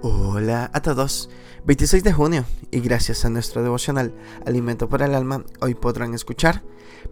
[0.00, 1.28] Hola a todos,
[1.64, 4.14] 26 de junio y gracias a nuestro devocional
[4.46, 6.62] Alimento para el Alma, hoy podrán escuchar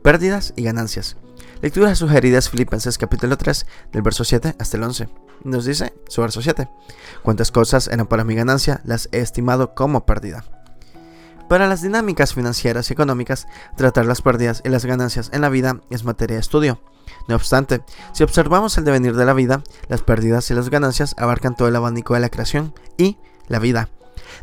[0.02, 1.16] Pérdidas y Ganancias.
[1.62, 5.08] Lecturas sugeridas Filipenses capítulo 3 del verso 7 hasta el 11.
[5.42, 6.68] Nos dice su verso 7,
[7.24, 10.44] cuántas cosas eran para mi ganancia las he estimado como pérdida.
[11.48, 15.80] Para las dinámicas financieras y económicas, tratar las pérdidas y las ganancias en la vida
[15.90, 16.80] es materia de estudio.
[17.28, 21.56] No obstante, si observamos el devenir de la vida, las pérdidas y las ganancias abarcan
[21.56, 23.88] todo el abanico de la creación y la vida.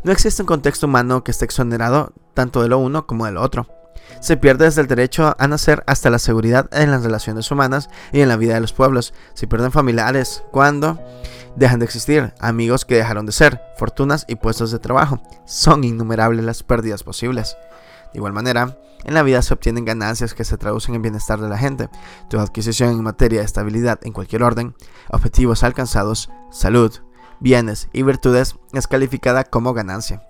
[0.02, 3.42] No existe un contexto humano que esté exonerado tanto de lo uno como de lo
[3.42, 3.66] otro.
[4.20, 8.20] Se pierde desde el derecho a nacer hasta la seguridad en las relaciones humanas y
[8.20, 9.14] en la vida de los pueblos.
[9.34, 10.98] Se pierden familiares cuando
[11.56, 15.20] dejan de existir, amigos que dejaron de ser, fortunas y puestos de trabajo.
[15.46, 17.56] Son innumerables las pérdidas posibles.
[18.14, 21.48] De igual manera, en la vida se obtienen ganancias que se traducen en bienestar de
[21.48, 21.90] la gente.
[22.30, 24.76] Toda adquisición en materia de estabilidad en cualquier orden,
[25.10, 26.92] objetivos alcanzados, salud,
[27.40, 30.22] bienes y virtudes es calificada como ganancia.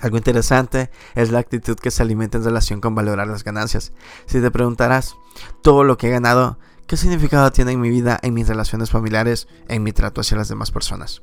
[0.00, 3.92] Algo interesante es la actitud que se alimenta en relación con valorar las ganancias.
[4.24, 5.14] Si te preguntarás,
[5.62, 9.48] todo lo que he ganado, ¿qué significado tiene en mi vida, en mis relaciones familiares,
[9.68, 11.20] en mi trato hacia las demás personas?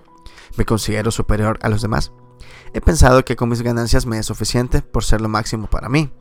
[0.55, 2.11] ¿Me considero superior a los demás?
[2.73, 6.11] He pensado que con mis ganancias me es suficiente por ser lo máximo para mí.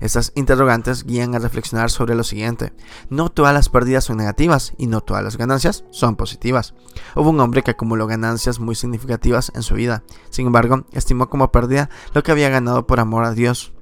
[0.00, 2.72] Estas interrogantes guían a reflexionar sobre lo siguiente.
[3.10, 6.74] No todas las pérdidas son negativas y no todas las ganancias son positivas.
[7.14, 10.02] Hubo un hombre que acumuló ganancias muy significativas en su vida.
[10.30, 13.72] Sin embargo, estimó como pérdida lo que había ganado por amor a Dios.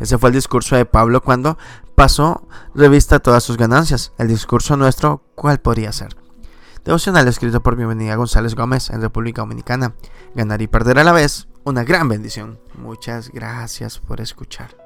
[0.00, 1.58] Ese fue el discurso de Pablo cuando
[1.94, 4.12] pasó revista todas sus ganancias.
[4.18, 6.23] El discurso nuestro, ¿cuál podría ser?
[6.84, 9.94] Devocional escrito por Bienvenida González Gómez en República Dominicana.
[10.34, 12.58] Ganar y perder a la vez, una gran bendición.
[12.74, 14.76] Muchas gracias por escuchar.